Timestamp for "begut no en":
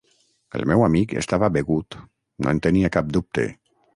1.59-2.65